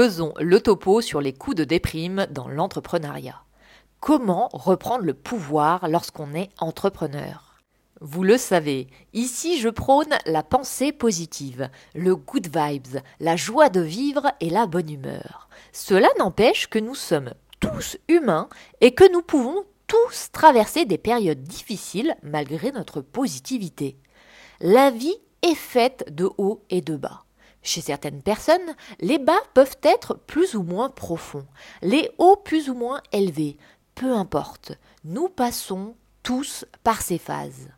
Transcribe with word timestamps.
Faisons 0.00 0.32
le 0.38 0.60
topo 0.60 1.00
sur 1.00 1.20
les 1.20 1.32
coups 1.32 1.56
de 1.56 1.64
déprime 1.64 2.28
dans 2.30 2.46
l'entrepreneuriat. 2.46 3.42
Comment 3.98 4.48
reprendre 4.52 5.02
le 5.04 5.12
pouvoir 5.12 5.88
lorsqu'on 5.88 6.34
est 6.34 6.50
entrepreneur? 6.58 7.56
Vous 8.00 8.22
le 8.22 8.38
savez, 8.38 8.86
ici 9.12 9.58
je 9.58 9.68
prône 9.68 10.14
la 10.24 10.44
pensée 10.44 10.92
positive, 10.92 11.68
le 11.96 12.14
good 12.14 12.46
vibes, 12.46 13.00
la 13.18 13.34
joie 13.34 13.70
de 13.70 13.80
vivre 13.80 14.30
et 14.38 14.50
la 14.50 14.68
bonne 14.68 14.88
humeur. 14.88 15.48
Cela 15.72 16.06
n'empêche 16.16 16.68
que 16.68 16.78
nous 16.78 16.94
sommes 16.94 17.34
tous 17.58 17.96
humains 18.06 18.48
et 18.80 18.94
que 18.94 19.12
nous 19.12 19.22
pouvons 19.22 19.64
tous 19.88 20.28
traverser 20.30 20.84
des 20.84 20.98
périodes 20.98 21.42
difficiles 21.42 22.14
malgré 22.22 22.70
notre 22.70 23.00
positivité. 23.00 23.98
La 24.60 24.92
vie 24.92 25.18
est 25.42 25.56
faite 25.56 26.14
de 26.14 26.30
hauts 26.38 26.62
et 26.70 26.82
de 26.82 26.94
bas. 26.94 27.24
Chez 27.62 27.80
certaines 27.80 28.22
personnes, 28.22 28.74
les 29.00 29.18
bas 29.18 29.40
peuvent 29.54 29.76
être 29.82 30.14
plus 30.14 30.54
ou 30.54 30.62
moins 30.62 30.88
profonds, 30.88 31.46
les 31.82 32.10
hauts 32.18 32.36
plus 32.36 32.70
ou 32.70 32.74
moins 32.74 33.02
élevés. 33.12 33.56
Peu 33.94 34.14
importe, 34.14 34.72
nous 35.04 35.28
passons 35.28 35.96
tous 36.22 36.64
par 36.84 37.02
ces 37.02 37.18
phases. 37.18 37.68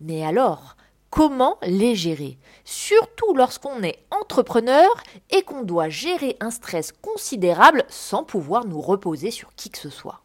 Mais 0.00 0.24
alors, 0.24 0.76
comment 1.10 1.58
les 1.62 1.94
gérer? 1.94 2.38
Surtout 2.64 3.34
lorsqu'on 3.34 3.82
est 3.82 4.04
entrepreneur 4.10 4.88
et 5.30 5.42
qu'on 5.42 5.62
doit 5.62 5.88
gérer 5.88 6.36
un 6.40 6.50
stress 6.50 6.92
considérable 6.92 7.84
sans 7.88 8.24
pouvoir 8.24 8.64
nous 8.64 8.80
reposer 8.80 9.30
sur 9.30 9.54
qui 9.54 9.70
que 9.70 9.78
ce 9.78 9.90
soit. 9.90 10.22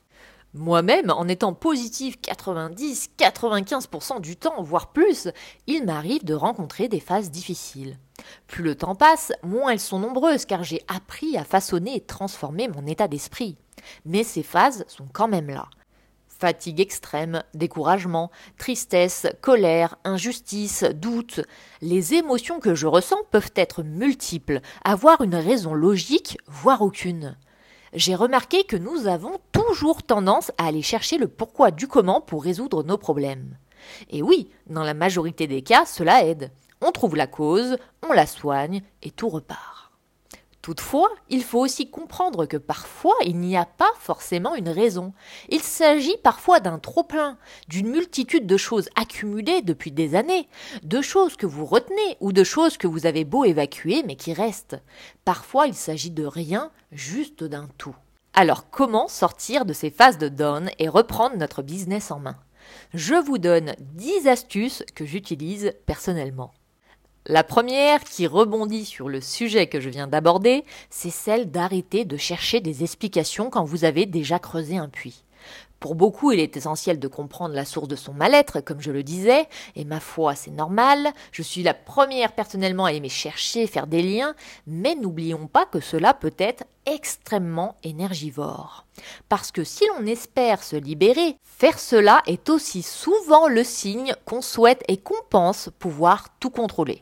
Moi-même, 0.54 1.10
en 1.10 1.28
étant 1.28 1.54
positif 1.54 2.18
90-95% 2.22 4.22
du 4.22 4.38
temps, 4.38 4.62
voire 4.62 4.94
plus, 4.94 5.30
il 5.66 5.84
m'arrive 5.84 6.24
de 6.24 6.36
rencontrer 6.36 6.88
des 6.88 7.00
phases 7.00 7.32
difficiles. 7.32 7.98
Plus 8.48 8.64
le 8.64 8.76
temps 8.76 8.96
passe, 8.96 9.32
moins 9.44 9.72
elles 9.72 9.80
sont 9.80 10.00
nombreuses 10.00 10.46
car 10.46 10.64
j'ai 10.64 10.82
appris 10.88 11.38
à 11.38 11.44
façonner 11.44 11.96
et 11.96 12.02
transformer 12.02 12.68
mon 12.68 12.86
état 12.86 13.08
d'esprit. 13.08 13.58
Mais 14.06 14.24
ces 14.24 14.44
phases 14.44 14.86
sont 14.88 15.08
quand 15.12 15.28
même 15.28 15.50
là. 15.50 15.68
Fatigue 16.28 16.82
extrême, 16.82 17.44
découragement, 17.54 18.30
tristesse, 18.58 19.28
colère, 19.42 19.96
injustice, 20.04 20.84
doute. 20.84 21.42
Les 21.82 22.16
émotions 22.16 22.60
que 22.60 22.76
je 22.76 22.88
ressens 22.88 23.24
peuvent 23.32 23.54
être 23.56 23.84
multiples, 23.84 24.60
avoir 24.84 25.22
une 25.22 25.36
raison 25.36 25.74
logique, 25.74 26.38
voire 26.48 26.82
aucune 26.82 27.38
j'ai 27.94 28.16
remarqué 28.16 28.64
que 28.64 28.76
nous 28.76 29.08
avons 29.08 29.38
toujours 29.52 30.04
tendance 30.04 30.52
à 30.58 30.68
aller 30.68 30.82
chercher 30.82 31.18
le 31.18 31.28
pourquoi 31.28 31.72
du 31.72 31.88
comment 31.88 32.22
pour 32.22 32.44
résoudre 32.44 32.84
nos 32.84 32.98
problèmes. 32.98 33.58
Et 34.10 34.22
oui, 34.22 34.50
dans 34.68 34.84
la 34.84 34.94
majorité 34.94 35.48
des 35.48 35.62
cas, 35.62 35.86
cela 35.86 36.26
aide. 36.26 36.52
On 36.86 36.92
trouve 36.92 37.16
la 37.16 37.28
cause, 37.28 37.78
on 38.06 38.12
la 38.12 38.28
soigne 38.28 38.82
et 39.04 39.12
tout 39.12 39.30
repart. 39.30 39.94
Toutefois, 40.62 41.10
il 41.30 41.42
faut 41.42 41.60
aussi 41.60 41.90
comprendre 41.90 42.46
que 42.46 42.58
parfois 42.58 43.16
il 43.24 43.38
n'y 43.38 43.56
a 43.56 43.66
pas 43.66 43.92
forcément 44.00 44.54
une 44.54 44.68
raison. 44.68 45.14
Il 45.48 45.62
s'agit 45.62 46.18
parfois 46.24 46.60
d'un 46.60 46.80
trop-plein, 46.80 47.38
d'une 47.70 47.88
multitude 47.88 48.46
de 48.48 48.58
choses 48.58 48.90
accumulées 48.96 49.62
depuis 49.62 49.92
des 49.92 50.14
années, 50.14 50.50
de 50.84 51.02
choses 51.02 51.38
que 51.38 51.46
vous 51.46 51.66
retenez 51.66 52.18
ou 52.20 52.34
de 52.34 52.44
choses 52.44 52.76
que 52.76 52.88
vous 52.88 53.06
avez 53.06 53.24
beau 53.24 53.46
évacuer 53.46 54.04
mais 54.06 54.18
qui 54.18 54.34
restent. 54.34 54.78
Parfois 55.24 55.68
il 55.68 55.76
s'agit 55.76 56.12
de 56.12 56.26
rien, 56.26 56.70
juste 56.92 57.46
d'un 57.46 57.70
tout. 57.78 57.96
Alors 58.34 58.70
comment 58.70 59.08
sortir 59.08 59.64
de 59.64 59.72
ces 59.72 59.90
phases 59.90 60.18
de 60.18 60.28
down 60.28 60.70
et 60.80 60.90
reprendre 60.90 61.38
notre 61.38 61.62
business 61.62 62.12
en 62.12 62.20
main? 62.20 62.36
Je 62.94 63.16
vous 63.16 63.38
donne 63.38 63.74
10 63.80 64.28
astuces 64.28 64.84
que 64.96 65.06
j'utilise 65.06 65.74
personnellement. 65.86 66.54
La 67.26 67.46
première, 67.46 68.04
qui 68.04 68.28
rebondit 68.28 68.84
sur 68.84 69.08
le 69.08 69.22
sujet 69.22 69.68
que 69.68 69.80
je 69.80 69.90
viens 69.90 70.08
d'aborder, 70.08 70.66
c'est 70.90 71.10
celle 71.10 71.50
d'arrêter 71.50 72.04
de 72.04 72.18
chercher 72.18 72.60
des 72.60 72.84
explications 72.84 73.50
quand 73.50 73.64
vous 73.64 73.86
avez 73.86 74.06
déjà 74.06 74.40
creusé 74.40 74.76
un 74.76 74.90
puits. 74.90 75.24
Pour 75.80 75.96
beaucoup, 75.96 76.34
il 76.34 76.42
est 76.42 76.58
essentiel 76.58 77.00
de 77.00 77.08
comprendre 77.08 77.56
la 77.56 77.64
source 77.64 77.88
de 77.88 77.96
son 77.96 78.12
mal-être, 78.12 78.60
comme 78.60 78.82
je 78.82 78.92
le 78.92 79.04
disais, 79.04 79.48
et 79.78 79.86
ma 79.86 80.02
foi, 80.02 80.36
c'est 80.36 80.52
normal, 80.52 81.14
je 81.32 81.42
suis 81.42 81.64
la 81.64 81.74
première 81.74 82.34
personnellement 82.34 82.86
à 82.86 82.92
aimer 82.92 83.08
chercher, 83.08 83.68
faire 83.68 83.88
des 83.88 84.02
liens, 84.02 84.36
mais 84.68 84.96
n'oublions 84.96 85.48
pas 85.48 85.66
que 85.66 85.80
cela 85.80 86.14
peut 86.14 86.36
être 86.38 86.66
extrêmement 86.86 87.78
énergivore. 87.84 88.86
Parce 89.30 89.54
que 89.54 89.64
si 89.64 89.86
l'on 89.88 90.06
espère 90.06 90.62
se 90.62 90.76
libérer, 90.76 91.38
faire 91.42 91.80
cela 91.80 92.22
est 92.28 92.50
aussi 92.50 92.82
souvent 92.82 93.48
le 93.48 93.64
signe 93.64 94.14
qu'on 94.26 94.42
souhaite 94.42 94.84
et 94.90 94.98
qu'on 94.98 95.22
pense 95.30 95.70
pouvoir 95.80 96.28
tout 96.42 96.50
contrôler. 96.50 97.02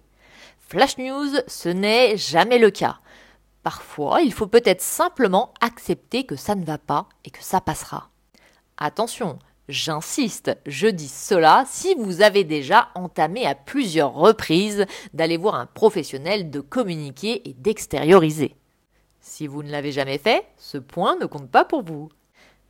Flash 0.71 0.97
News, 0.97 1.27
ce 1.47 1.67
n'est 1.67 2.15
jamais 2.15 2.57
le 2.57 2.71
cas. 2.71 2.99
Parfois, 3.61 4.21
il 4.21 4.31
faut 4.31 4.47
peut-être 4.47 4.79
simplement 4.79 5.53
accepter 5.59 6.23
que 6.25 6.37
ça 6.37 6.55
ne 6.55 6.63
va 6.63 6.77
pas 6.77 7.09
et 7.25 7.29
que 7.29 7.43
ça 7.43 7.59
passera. 7.59 8.09
Attention, 8.77 9.37
j'insiste, 9.67 10.57
je 10.65 10.87
dis 10.87 11.09
cela 11.09 11.65
si 11.67 11.93
vous 11.95 12.21
avez 12.21 12.45
déjà 12.45 12.87
entamé 12.95 13.45
à 13.45 13.53
plusieurs 13.53 14.13
reprises 14.13 14.85
d'aller 15.13 15.35
voir 15.35 15.55
un 15.55 15.65
professionnel 15.65 16.49
de 16.49 16.61
communiquer 16.61 17.49
et 17.49 17.53
d'extérioriser. 17.53 18.55
Si 19.19 19.47
vous 19.47 19.63
ne 19.63 19.71
l'avez 19.71 19.91
jamais 19.91 20.19
fait, 20.19 20.45
ce 20.55 20.77
point 20.77 21.17
ne 21.17 21.25
compte 21.25 21.51
pas 21.51 21.65
pour 21.65 21.83
vous. 21.83 22.07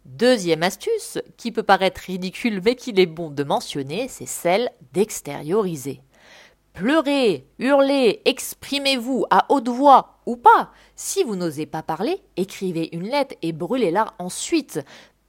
Deuxième 0.06 0.63
astuce, 0.63 1.19
qui 1.38 1.51
peut 1.51 1.62
paraître 1.62 2.01
ridicule 2.01 2.62
mais 2.66 2.73
qu'il 2.73 3.00
est 3.00 3.06
bon 3.06 3.29
de 3.29 3.44
mentionner, 3.44 4.07
c'est 4.07 4.25
celle 4.25 4.72
d'extérioriser. 4.91 6.01
Pleurez, 6.74 7.46
hurlez, 7.59 8.22
exprimez-vous 8.26 9.26
à 9.30 9.46
haute 9.50 9.68
voix 9.68 10.22
ou 10.26 10.38
pas. 10.38 10.72
Si 10.96 11.24
vous 11.24 11.36
n'osez 11.36 11.66
pas 11.66 11.84
parler, 11.84 12.22
écrivez 12.38 12.96
une 12.96 13.09
lettre 13.09 13.36
et 13.42 13.52
brûlez-la 13.52 14.14
ensuite. 14.20 14.80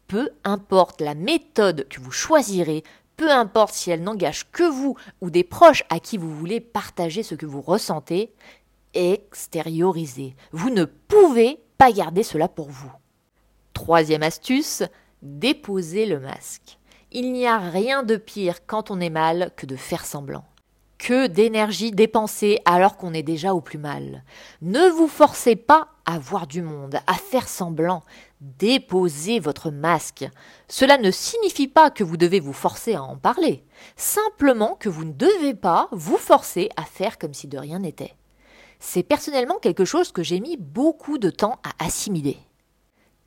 Peu 0.07 0.31
importe 0.45 1.01
la 1.01 1.15
méthode 1.15 1.87
que 1.89 2.01
vous 2.01 2.13
choisirez, 2.13 2.85
peu 3.17 3.31
importe 3.31 3.75
si 3.75 3.91
elle 3.91 4.03
n'engage 4.03 4.51
que 4.51 4.63
vous 4.63 4.97
ou 5.21 5.31
des 5.31 5.45
proches 5.45 5.85
à 5.91 5.99
qui 5.99 6.17
vous 6.17 6.35
voulez 6.35 6.61
partager 6.61 7.23
ce 7.23 7.35
que 7.35 7.47
vous 7.47 7.61
ressentez, 7.61 8.33
extériorisez. 8.95 10.37
Vous 10.53 10.71
ne 10.71 10.85
pouvez 10.85 11.59
pas 11.77 11.93
garder 11.93 12.23
cela 12.23 12.49
pour 12.49 12.71
vous. 12.71 12.93
Troisième 13.73 14.23
astuce, 14.23 14.85
déposez 15.23 16.07
le 16.07 16.21
masque. 16.21 16.79
Il 17.11 17.33
n'y 17.33 17.47
a 17.47 17.59
rien 17.59 18.05
de 18.05 18.17
pire 18.17 18.65
quand 18.67 18.91
on 18.91 19.01
est 19.01 19.11
mal 19.11 19.51
que 19.57 19.67
de 19.67 19.77
faire 19.77 20.07
semblant 20.07 20.45
que 21.03 21.27
d'énergie 21.27 21.91
dépensée 21.91 22.61
alors 22.65 22.97
qu'on 22.97 23.13
est 23.13 23.25
déjà 23.25 23.55
au 23.55 23.61
plus 23.61 23.79
mal. 23.79 24.23
Ne 24.61 24.89
vous 24.89 25.09
forcez 25.09 25.57
pas 25.57 25.89
à 26.05 26.21
voir 26.21 26.47
du 26.47 26.63
monde, 26.63 27.01
à 27.09 27.15
faire 27.15 27.49
semblant. 27.49 28.05
Déposez 28.41 29.41
votre 29.41 29.73
masque. 29.73 30.25
Cela 30.69 30.99
ne 30.99 31.11
signifie 31.11 31.67
pas 31.67 31.91
que 31.91 32.05
vous 32.05 32.17
devez 32.17 32.39
vous 32.39 32.53
forcer 32.53 32.95
à 32.95 33.03
en 33.03 33.17
parler, 33.17 33.65
simplement 33.97 34.77
que 34.79 34.89
vous 34.89 35.05
ne 35.05 35.13
devez 35.13 35.55
pas 35.55 35.89
vous 35.91 36.19
forcer 36.19 36.69
à 36.77 36.85
faire 36.85 37.19
comme 37.19 37.35
si 37.35 37.49
de 37.49 37.59
rien 37.59 37.81
n'était. 37.81 38.15
C'est 38.79 39.03
personnellement 39.03 39.59
quelque 39.59 39.85
chose 39.85 40.13
que 40.13 40.23
j'ai 40.23 40.39
mis 40.39 40.57
beaucoup 40.57 41.19
de 41.19 41.31
temps 41.31 41.59
à 41.65 41.85
assimiler. 41.85 42.39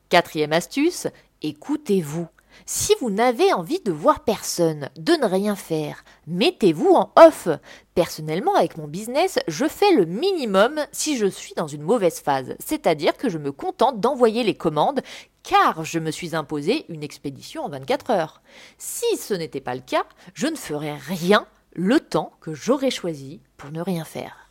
Quatrième 0.08 0.54
astuce, 0.54 1.08
écoutez-vous. 1.42 2.28
Si 2.66 2.94
vous 3.00 3.10
n'avez 3.10 3.54
envie 3.54 3.80
de 3.82 3.92
voir 3.92 4.24
personne, 4.24 4.90
de 4.98 5.14
ne 5.14 5.26
rien 5.26 5.56
faire, 5.56 6.04
mettez-vous 6.28 6.94
en 6.94 7.12
off. 7.16 7.48
Personnellement, 7.94 8.56
avec 8.56 8.78
mon 8.78 8.88
business, 8.88 9.40
je 9.48 9.68
fais 9.68 9.92
le 9.94 10.06
minimum 10.06 10.80
si 10.92 11.18
je 11.18 11.28
suis 11.28 11.54
dans 11.56 11.68
une 11.68 11.84
mauvaise 11.84 12.20
phase, 12.20 12.56
c'est-à-dire 12.60 13.18
que 13.18 13.30
je 13.30 13.38
me 13.38 13.52
contente 13.52 14.00
d'envoyer 14.00 14.44
les 14.44 14.56
commandes 14.56 15.02
car 15.44 15.84
je 15.86 16.00
me 16.00 16.12
suis 16.12 16.36
imposé 16.36 16.86
une 16.90 17.04
expédition 17.04 17.64
en 17.64 17.70
24 17.70 18.12
heures. 18.12 18.42
Si 18.78 19.18
ce 19.18 19.34
n'était 19.34 19.62
pas 19.62 19.76
le 19.76 19.82
cas, 19.82 20.06
je 20.34 20.48
ne 20.48 20.56
ferais 20.56 20.96
rien 20.96 21.46
le 21.74 22.00
temps 22.00 22.32
que 22.42 22.54
j'aurais 22.54 22.90
choisi 22.90 23.42
pour 23.58 23.72
ne 23.72 23.82
rien 23.82 24.06
faire. 24.06 24.50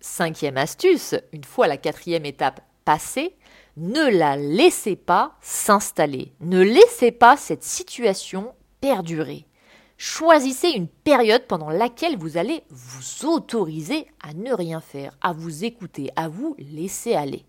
Cinquième 0.00 0.56
astuce, 0.56 1.14
une 1.32 1.44
fois 1.44 1.68
la 1.68 1.76
quatrième 1.76 2.24
étape 2.24 2.60
passée, 2.84 3.36
ne 3.76 4.08
la 4.08 4.36
laissez 4.36 4.96
pas 4.96 5.36
s'installer. 5.40 6.32
Ne 6.40 6.62
laissez 6.62 7.12
pas 7.12 7.36
cette 7.36 7.62
situation 7.62 8.54
perdurer. 8.80 9.46
Choisissez 9.98 10.68
une 10.68 10.88
période 10.88 11.46
pendant 11.46 11.70
laquelle 11.70 12.18
vous 12.18 12.36
allez 12.36 12.62
vous 12.70 13.26
autoriser 13.26 14.06
à 14.22 14.34
ne 14.34 14.52
rien 14.52 14.80
faire, 14.80 15.16
à 15.20 15.32
vous 15.32 15.64
écouter, 15.64 16.10
à 16.16 16.28
vous 16.28 16.54
laisser 16.58 17.14
aller. 17.14 17.44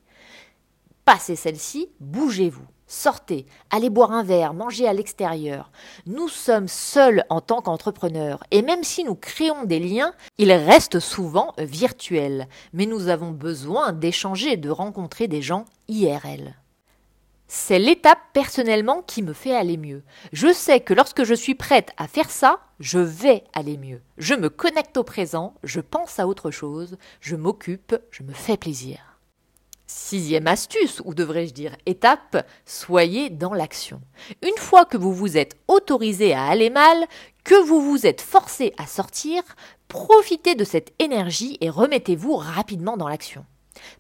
Passez 1.03 1.35
celle-ci, 1.35 1.89
bougez-vous. 2.00 2.68
Sortez, 2.89 3.45
allez 3.69 3.89
boire 3.89 4.13
un 4.13 4.24
verre, 4.24 4.54
mangez 4.54 4.88
à 4.88 4.94
l'extérieur. 4.94 5.72
Nous 6.06 6.30
sommes 6.30 6.69
seuls 6.69 7.25
en 7.30 7.42
tant 7.42 7.62
qu'entrepreneurs 7.62 8.45
et 8.50 8.62
même 8.62 8.86
si 8.86 9.04
nous 9.04 9.16
créons 9.16 9.66
des 9.66 9.80
liens, 9.80 10.13
ils 10.38 10.54
restent 10.54 11.01
souvent 11.01 11.54
virtuels. 11.57 12.48
Mais 12.72 12.86
nous 12.86 13.10
avons 13.10 13.31
besoin 13.31 13.92
d'échanger, 13.92 14.56
de 14.56 14.69
rencontrer 14.69 15.28
des 15.28 15.42
gens 15.42 15.66
IRL. 15.89 16.56
C'est 17.50 17.80
l'étape 17.80 18.19
personnellement 18.31 19.01
qui 19.01 19.22
me 19.22 19.33
fait 19.33 19.56
aller 19.56 19.78
mieux. 19.78 20.04
Je 20.31 20.54
sais 20.54 20.80
que 20.80 20.94
lorsque 20.94 21.25
je 21.25 21.33
suis 21.33 21.56
prête 21.56 21.92
à 21.98 22.07
faire 22.07 22.30
ça, 22.30 22.60
je 22.80 23.00
vais 23.00 23.44
aller 23.54 23.78
mieux. 23.78 24.01
Je 24.18 24.33
me 24.33 24.50
connecte 24.50 24.95
au 24.95 25.04
présent, 25.04 25.56
je 25.63 25.81
pense 25.81 26.19
à 26.19 26.28
autre 26.28 26.51
chose, 26.51 26.98
je 27.19 27.36
m'occupe, 27.36 27.98
je 28.12 28.24
me 28.24 28.33
fais 28.33 28.57
plaisir. 28.57 29.17
Sixième 29.89 30.48
astuce, 30.48 31.01
ou 31.06 31.13
devrais-je 31.13 31.54
dire 31.54 31.78
étape, 31.86 32.45
soyez 32.66 33.30
dans 33.30 33.54
l'action. 33.54 34.01
Une 34.42 34.57
fois 34.57 34.84
que 34.84 34.98
vous 34.98 35.13
vous 35.13 35.38
êtes 35.38 35.56
autorisé 35.69 36.34
à 36.34 36.44
aller 36.44 36.69
mal, 36.69 37.07
que 37.45 37.56
vous 37.56 37.81
vous 37.81 38.06
êtes 38.06 38.19
forcé 38.19 38.74
à 38.78 38.86
sortir, 38.86 39.42
profitez 39.88 40.56
de 40.56 40.66
cette 40.66 40.94
énergie 41.00 41.57
et 41.62 41.69
remettez-vous 41.69 42.36
rapidement 42.36 42.98
dans 42.98 43.07
l'action. 43.07 43.45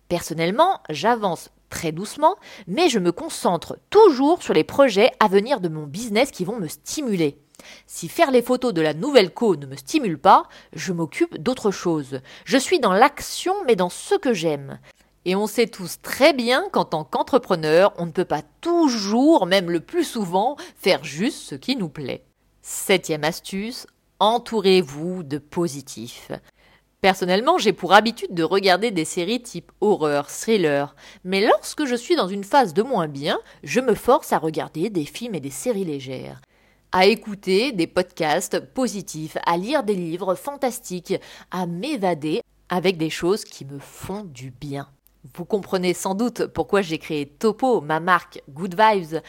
Personnellement, 0.09 0.81
j'avance 0.89 1.51
très 1.69 1.93
doucement, 1.93 2.35
mais 2.67 2.89
je 2.89 2.99
me 2.99 3.13
concentre 3.13 3.77
toujours 3.89 4.43
sur 4.43 4.53
les 4.53 4.65
projets 4.65 5.11
à 5.21 5.29
venir 5.29 5.61
de 5.61 5.69
mon 5.69 5.83
business 5.83 6.31
qui 6.31 6.43
vont 6.43 6.59
me 6.59 6.67
stimuler. 6.67 7.37
Si 7.85 8.09
faire 8.09 8.31
les 8.31 8.41
photos 8.41 8.73
de 8.73 8.81
la 8.81 8.93
nouvelle 8.93 9.33
co 9.33 9.55
ne 9.55 9.65
me 9.65 9.75
stimule 9.75 10.19
pas, 10.19 10.47
je 10.73 10.93
m'occupe 10.93 11.37
d'autre 11.37 11.71
chose. 11.71 12.19
Je 12.45 12.57
suis 12.57 12.79
dans 12.79 12.93
l'action, 12.93 13.53
mais 13.65 13.75
dans 13.75 13.89
ce 13.89 14.15
que 14.15 14.33
j'aime. 14.33 14.79
Et 15.29 15.35
on 15.35 15.45
sait 15.45 15.67
tous 15.67 16.01
très 16.01 16.31
bien 16.31 16.69
qu'en 16.71 16.85
tant 16.85 17.03
qu'entrepreneur, 17.03 17.93
on 17.97 18.05
ne 18.05 18.11
peut 18.11 18.23
pas 18.23 18.43
toujours, 18.61 19.45
même 19.45 19.69
le 19.69 19.81
plus 19.81 20.05
souvent, 20.05 20.55
faire 20.77 21.03
juste 21.03 21.39
ce 21.39 21.55
qui 21.55 21.75
nous 21.75 21.89
plaît. 21.89 22.23
Septième 22.61 23.25
astuce, 23.25 23.87
entourez-vous 24.21 25.23
de 25.23 25.37
positifs. 25.37 26.31
Personnellement, 27.01 27.57
j'ai 27.57 27.73
pour 27.73 27.91
habitude 27.91 28.33
de 28.33 28.43
regarder 28.43 28.89
des 28.89 29.03
séries 29.03 29.43
type 29.43 29.73
horreur, 29.81 30.29
thriller, 30.29 30.95
mais 31.25 31.45
lorsque 31.45 31.83
je 31.83 31.95
suis 31.95 32.15
dans 32.15 32.29
une 32.29 32.45
phase 32.45 32.73
de 32.73 32.81
moins 32.81 33.09
bien, 33.09 33.37
je 33.63 33.81
me 33.81 33.95
force 33.95 34.31
à 34.31 34.37
regarder 34.37 34.89
des 34.89 35.03
films 35.03 35.35
et 35.35 35.41
des 35.41 35.49
séries 35.49 35.83
légères, 35.83 36.39
à 36.93 37.05
écouter 37.05 37.73
des 37.73 37.87
podcasts 37.87 38.61
positifs, 38.61 39.35
à 39.45 39.57
lire 39.57 39.83
des 39.83 39.95
livres 39.95 40.35
fantastiques, 40.35 41.15
à 41.51 41.65
m'évader 41.65 42.41
avec 42.69 42.95
des 42.95 43.09
choses 43.09 43.43
qui 43.43 43.65
me 43.65 43.79
font 43.79 44.23
du 44.23 44.51
bien. 44.51 44.87
Vous 45.35 45.45
comprenez 45.45 45.93
sans 45.93 46.15
doute 46.15 46.45
pourquoi 46.47 46.81
j'ai 46.81 46.97
créé 46.97 47.25
Topo, 47.25 47.81
ma 47.81 47.99
marque 47.99 48.41
Good 48.49 48.75
Vibes, 48.79 49.21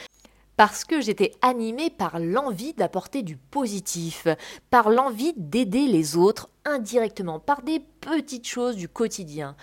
parce 0.56 0.84
que 0.84 1.00
j'étais 1.00 1.32
animée 1.40 1.90
par 1.90 2.18
l'envie 2.18 2.74
d'apporter 2.74 3.22
du 3.22 3.36
positif, 3.36 4.26
par 4.70 4.90
l'envie 4.90 5.32
d'aider 5.36 5.86
les 5.86 6.16
autres 6.16 6.50
indirectement, 6.64 7.40
par 7.40 7.62
des 7.62 7.80
petites 8.00 8.46
choses 8.46 8.76
du 8.76 8.88
quotidien. 8.88 9.56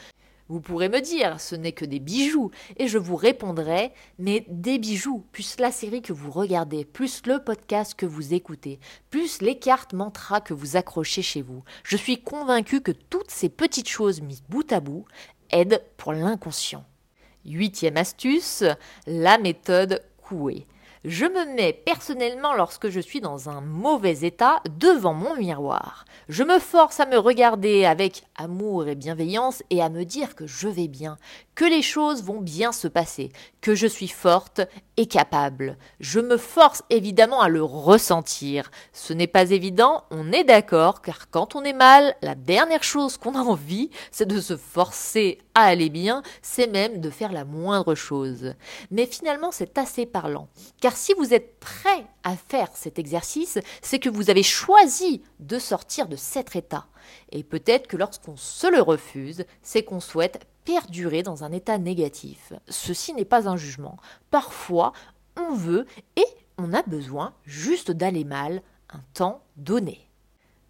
Vous 0.47 0.61
pourrez 0.61 0.89
me 0.89 1.01
dire, 1.01 1.41
ce 1.41 1.55
n'est 1.55 1.71
que 1.71 1.85
des 1.85 1.99
bijoux, 1.99 2.51
et 2.77 2.87
je 2.87 2.99
vous 2.99 3.15
répondrai, 3.15 3.91
mais 4.19 4.45
des 4.47 4.77
bijoux, 4.77 5.25
plus 5.31 5.57
la 5.59 5.71
série 5.71 6.03
que 6.03 6.13
vous 6.13 6.29
regardez, 6.29 6.85
plus 6.85 7.23
le 7.25 7.43
podcast 7.43 7.95
que 7.95 8.05
vous 8.05 8.35
écoutez, 8.35 8.79
plus 9.09 9.41
les 9.41 9.57
cartes 9.57 9.93
mantras 9.93 10.41
que 10.41 10.53
vous 10.53 10.75
accrochez 10.75 11.23
chez 11.23 11.41
vous. 11.41 11.63
Je 11.83 11.97
suis 11.97 12.21
convaincue 12.21 12.81
que 12.81 12.91
toutes 12.91 13.31
ces 13.31 13.49
petites 13.49 13.89
choses 13.89 14.21
mises 14.21 14.43
bout 14.47 14.71
à 14.71 14.79
bout 14.79 15.05
aident 15.55 15.81
pour 15.97 16.13
l'inconscient. 16.13 16.83
Huitième 17.45 17.97
astuce, 17.97 18.63
la 19.07 19.37
méthode 19.37 20.01
Coué. 20.17 20.67
Je 21.07 21.25
me 21.25 21.55
mets 21.55 21.71
personnellement 21.71 22.55
lorsque 22.55 22.89
je 22.89 22.99
suis 22.99 23.21
dans 23.21 23.47
un 23.47 23.61
mauvais 23.61 24.21
état 24.21 24.63
devant 24.79 25.13
mon 25.13 25.35
miroir. 25.35 26.05
Je 26.29 26.43
me 26.43 26.57
force 26.57 26.99
à 26.99 27.05
me 27.05 27.19
regarder 27.19 27.85
avec 27.85 28.23
amour 28.35 28.87
et 28.87 28.95
bienveillance 28.95 29.61
et 29.69 29.83
à 29.83 29.89
me 29.89 30.03
dire 30.03 30.33
que 30.33 30.47
je 30.47 30.67
vais 30.67 30.87
bien, 30.87 31.19
que 31.53 31.63
les 31.63 31.83
choses 31.83 32.23
vont 32.23 32.41
bien 32.41 32.71
se 32.71 32.87
passer, 32.87 33.31
que 33.61 33.75
je 33.75 33.85
suis 33.85 34.07
forte 34.07 34.61
et 34.97 35.05
capable. 35.05 35.77
Je 35.99 36.19
me 36.19 36.37
force 36.37 36.81
évidemment 36.89 37.39
à 37.39 37.49
le 37.49 37.61
ressentir. 37.61 38.71
Ce 38.91 39.13
n'est 39.13 39.27
pas 39.27 39.51
évident, 39.51 40.05
on 40.09 40.31
est 40.31 40.43
d'accord, 40.43 41.03
car 41.03 41.29
quand 41.29 41.55
on 41.55 41.63
est 41.63 41.73
mal, 41.73 42.15
la 42.23 42.33
dernière 42.33 42.83
chose 42.83 43.17
qu'on 43.17 43.35
a 43.35 43.43
envie, 43.43 43.91
c'est 44.09 44.27
de 44.27 44.41
se 44.41 44.57
forcer 44.57 45.37
à 45.55 45.63
aller 45.63 45.89
bien, 45.89 46.21
c'est 46.41 46.67
même 46.67 47.01
de 47.01 47.09
faire 47.09 47.31
la 47.31 47.45
moindre 47.45 47.95
chose. 47.95 48.53
Mais 48.91 49.05
finalement, 49.05 49.51
c'est 49.51 49.77
assez 49.77 50.05
parlant, 50.05 50.49
car 50.81 50.95
si 50.95 51.13
vous 51.13 51.33
êtes 51.33 51.59
prêt 51.59 52.05
à 52.23 52.35
faire 52.35 52.69
cet 52.73 52.99
exercice, 52.99 53.57
c'est 53.81 53.99
que 53.99 54.09
vous 54.09 54.29
avez 54.29 54.43
choisi 54.43 55.23
de 55.39 55.57
sortir 55.57 56.07
de 56.07 56.15
cet 56.15 56.55
état. 56.55 56.85
Et 57.31 57.43
peut-être 57.43 57.87
que 57.87 57.97
lorsqu'on 57.97 58.35
se 58.37 58.67
le 58.67 58.81
refuse, 58.81 59.45
c'est 59.61 59.83
qu'on 59.83 59.99
souhaite 59.99 60.45
perdurer 60.65 61.23
dans 61.23 61.43
un 61.43 61.51
état 61.51 61.77
négatif. 61.77 62.51
Ceci 62.67 63.13
n'est 63.13 63.25
pas 63.25 63.47
un 63.47 63.55
jugement. 63.55 63.97
Parfois, 64.31 64.91
on 65.37 65.53
veut 65.53 65.85
et 66.15 66.25
on 66.57 66.73
a 66.73 66.81
besoin 66.83 67.33
juste 67.45 67.91
d'aller 67.91 68.23
mal 68.23 68.61
un 68.89 69.01
temps 69.13 69.43
donné. 69.57 70.09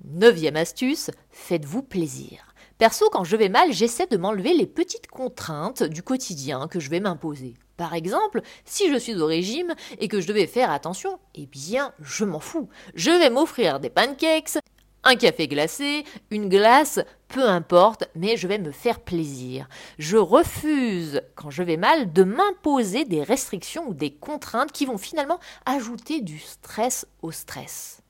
Neuvième 0.04 0.58
astuce, 0.58 1.10
faites-vous 1.32 1.82
plaisir. 1.82 2.55
Perso, 2.78 3.10
quand 3.10 3.24
je 3.24 3.38
vais 3.38 3.48
mal, 3.48 3.72
j'essaie 3.72 4.06
de 4.06 4.18
m'enlever 4.18 4.54
les 4.54 4.66
petites 4.66 5.08
contraintes 5.08 5.84
du 5.84 6.04
quotidien 6.04 6.68
que 6.68 6.82
je 6.82 6.90
vais 6.90 7.00
m'imposer. 7.00 7.54
Par 7.78 7.94
exemple, 7.94 8.42
si 8.66 8.92
je 8.92 8.98
suis 8.98 9.16
au 9.16 9.26
régime 9.26 9.74
et 10.00 10.10
que 10.10 10.20
je 10.20 10.28
devais 10.28 10.46
faire 10.46 10.72
attention, 10.72 11.18
eh 11.36 11.46
bien, 11.46 11.94
je 12.02 12.26
m'en 12.26 12.42
fous. 12.42 12.68
Je 12.94 13.12
vais 13.12 13.30
m'offrir 13.30 13.80
des 13.80 13.90
pancakes, 13.90 14.58
un 15.06 15.16
café 15.16 15.48
glacé, 15.48 16.04
une 16.32 16.50
glace, 16.50 17.00
peu 17.30 17.48
importe, 17.48 18.10
mais 18.14 18.36
je 18.36 18.48
vais 18.48 18.60
me 18.60 18.72
faire 18.72 19.00
plaisir. 19.00 19.70
Je 19.98 20.18
refuse, 20.18 21.22
quand 21.36 21.52
je 21.52 21.64
vais 21.64 21.78
mal, 21.78 22.12
de 22.12 22.24
m'imposer 22.24 23.06
des 23.06 23.24
restrictions 23.24 23.88
ou 23.88 23.94
des 23.94 24.12
contraintes 24.14 24.74
qui 24.74 24.86
vont 24.86 24.98
finalement 24.98 25.40
ajouter 25.66 26.20
du 26.20 26.40
stress 26.40 27.08
au 27.22 27.32
stress. 27.32 28.02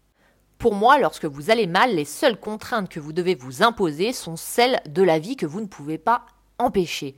Pour 0.65 0.73
moi, 0.73 0.97
lorsque 0.97 1.25
vous 1.25 1.51
allez 1.51 1.67
mal, 1.67 1.93
les 1.93 2.05
seules 2.05 2.39
contraintes 2.39 2.89
que 2.89 2.99
vous 2.99 3.13
devez 3.13 3.35
vous 3.35 3.61
imposer 3.61 4.13
sont 4.13 4.35
celles 4.35 4.81
de 4.89 5.03
la 5.03 5.19
vie 5.19 5.35
que 5.35 5.45
vous 5.45 5.61
ne 5.61 5.67
pouvez 5.67 5.99
pas 5.99 6.25
empêcher. 6.57 7.15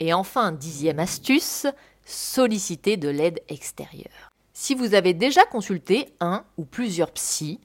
Et 0.00 0.12
enfin, 0.12 0.50
dixième 0.50 0.98
astuce, 0.98 1.68
solliciter 2.04 2.96
de 2.96 3.08
l'aide 3.08 3.40
extérieure. 3.48 4.30
Si 4.52 4.74
vous 4.74 4.94
avez 4.94 5.14
déjà 5.14 5.44
consulté 5.44 6.12
un 6.18 6.42
ou 6.56 6.64
plusieurs 6.64 7.12
psys, 7.12 7.60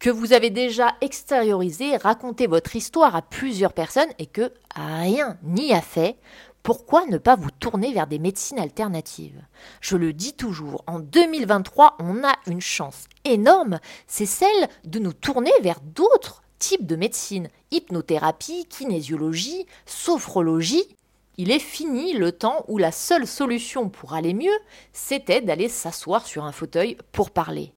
que 0.00 0.10
vous 0.10 0.34
avez 0.34 0.50
déjà 0.50 0.94
extériorisé, 1.00 1.96
raconté 1.96 2.46
votre 2.46 2.76
histoire 2.76 3.16
à 3.16 3.22
plusieurs 3.22 3.72
personnes 3.72 4.12
et 4.18 4.26
que 4.26 4.52
rien 4.76 5.38
n'y 5.44 5.72
a 5.72 5.80
fait, 5.80 6.18
pourquoi 6.64 7.04
ne 7.04 7.18
pas 7.18 7.36
vous 7.36 7.50
tourner 7.50 7.92
vers 7.92 8.06
des 8.06 8.18
médecines 8.18 8.58
alternatives? 8.58 9.44
Je 9.82 9.98
le 9.98 10.14
dis 10.14 10.32
toujours, 10.32 10.82
en 10.86 10.98
2023, 10.98 11.98
on 12.00 12.24
a 12.24 12.34
une 12.46 12.62
chance 12.62 13.04
énorme, 13.26 13.78
c'est 14.06 14.24
celle 14.24 14.68
de 14.84 14.98
nous 14.98 15.12
tourner 15.12 15.52
vers 15.60 15.80
d'autres 15.82 16.42
types 16.58 16.86
de 16.86 16.96
médecine, 16.96 17.50
hypnothérapie, 17.70 18.64
kinésiologie, 18.64 19.66
sophrologie. 19.84 20.96
Il 21.36 21.50
est 21.50 21.58
fini 21.58 22.14
le 22.14 22.32
temps 22.32 22.64
où 22.68 22.78
la 22.78 22.92
seule 22.92 23.26
solution 23.26 23.90
pour 23.90 24.14
aller 24.14 24.32
mieux, 24.32 24.58
c'était 24.94 25.42
d'aller 25.42 25.68
s'asseoir 25.68 26.26
sur 26.26 26.44
un 26.44 26.52
fauteuil 26.52 26.96
pour 27.12 27.30
parler. 27.30 27.74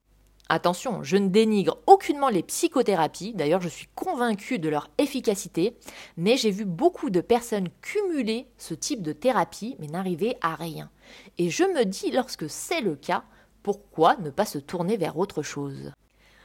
Attention, 0.50 1.04
je 1.04 1.18
ne 1.18 1.28
dénigre 1.28 1.78
aucunement 1.88 2.30
les 2.30 2.44
psychothérapies, 2.44 3.34
d'ailleurs 3.34 3.62
je 3.62 3.68
suis 3.68 3.88
convaincue 3.96 4.60
de 4.60 4.70
leur 4.70 4.90
efficacité, 4.98 5.78
mais 6.16 6.38
j'ai 6.38 6.52
vu 6.52 6.64
beaucoup 6.64 7.10
de 7.10 7.20
personnes 7.20 7.68
cumuler 7.82 8.48
ce 8.58 8.74
type 8.74 9.02
de 9.02 9.12
thérapie 9.12 9.76
mais 9.80 9.88
n'arriver 9.88 10.38
à 10.42 10.56
rien. 10.56 10.90
Et 11.38 11.50
je 11.50 11.64
me 11.64 11.84
dis, 11.84 12.12
lorsque 12.12 12.50
c'est 12.50 12.82
le 12.82 12.96
cas, 12.96 13.24
pourquoi 13.62 14.16
ne 14.18 14.30
pas 14.30 14.46
se 14.46 14.58
tourner 14.58 14.96
vers 14.96 15.18
autre 15.18 15.42
chose? 15.42 15.92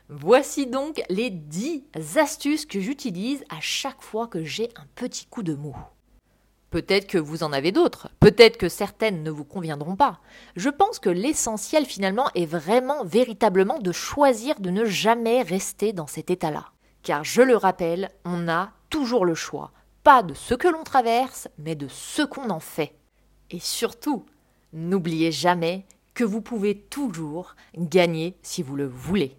Voici 0.08 0.66
donc 0.66 1.00
les 1.08 1.30
10 1.30 1.84
astuces 2.16 2.66
que 2.66 2.80
j'utilise 2.80 3.44
à 3.50 3.60
chaque 3.60 4.02
fois 4.02 4.26
que 4.26 4.42
j'ai 4.42 4.68
un 4.74 4.86
petit 4.96 5.26
coup 5.26 5.44
de 5.44 5.54
mou. 5.54 5.76
Peut-être 6.72 7.06
que 7.06 7.18
vous 7.18 7.42
en 7.42 7.52
avez 7.52 7.70
d'autres, 7.70 8.08
peut-être 8.18 8.56
que 8.56 8.70
certaines 8.70 9.22
ne 9.22 9.30
vous 9.30 9.44
conviendront 9.44 9.94
pas. 9.94 10.20
Je 10.56 10.70
pense 10.70 10.98
que 10.98 11.10
l'essentiel 11.10 11.84
finalement 11.84 12.30
est 12.34 12.46
vraiment, 12.46 13.04
véritablement 13.04 13.78
de 13.78 13.92
choisir 13.92 14.58
de 14.58 14.70
ne 14.70 14.86
jamais 14.86 15.42
rester 15.42 15.92
dans 15.92 16.06
cet 16.06 16.30
état-là. 16.30 16.70
Car 17.02 17.24
je 17.24 17.42
le 17.42 17.58
rappelle, 17.58 18.10
on 18.24 18.48
a 18.48 18.70
toujours 18.88 19.26
le 19.26 19.34
choix, 19.34 19.72
pas 20.02 20.22
de 20.22 20.32
ce 20.32 20.54
que 20.54 20.66
l'on 20.66 20.82
traverse, 20.82 21.46
mais 21.58 21.74
de 21.74 21.88
ce 21.88 22.22
qu'on 22.22 22.48
en 22.48 22.60
fait. 22.60 22.94
Et 23.50 23.60
surtout, 23.60 24.24
n'oubliez 24.72 25.30
jamais 25.30 25.84
que 26.14 26.24
vous 26.24 26.40
pouvez 26.40 26.78
toujours 26.78 27.54
gagner 27.76 28.38
si 28.40 28.62
vous 28.62 28.76
le 28.76 28.86
voulez. 28.86 29.36